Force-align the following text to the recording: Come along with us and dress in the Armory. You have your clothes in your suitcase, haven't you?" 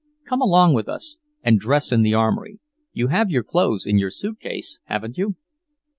Come 0.27 0.41
along 0.41 0.73
with 0.73 0.89
us 0.89 1.19
and 1.43 1.59
dress 1.59 1.91
in 1.91 2.01
the 2.01 2.15
Armory. 2.15 2.57
You 2.91 3.09
have 3.09 3.29
your 3.29 3.43
clothes 3.43 3.85
in 3.85 3.99
your 3.99 4.09
suitcase, 4.09 4.79
haven't 4.87 5.15
you?" 5.19 5.35